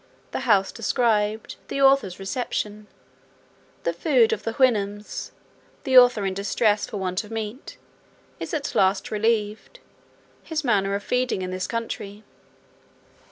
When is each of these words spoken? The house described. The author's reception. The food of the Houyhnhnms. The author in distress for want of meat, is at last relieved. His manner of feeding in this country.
The 0.31 0.49
house 0.49 0.71
described. 0.71 1.57
The 1.67 1.79
author's 1.79 2.17
reception. 2.17 2.87
The 3.83 3.93
food 3.93 4.33
of 4.33 4.41
the 4.41 4.53
Houyhnhnms. 4.55 5.29
The 5.83 5.95
author 5.95 6.25
in 6.25 6.33
distress 6.33 6.87
for 6.87 6.97
want 6.97 7.23
of 7.23 7.29
meat, 7.29 7.77
is 8.39 8.51
at 8.51 8.73
last 8.73 9.11
relieved. 9.11 9.79
His 10.41 10.63
manner 10.63 10.95
of 10.95 11.03
feeding 11.03 11.43
in 11.43 11.51
this 11.51 11.67
country. 11.67 12.23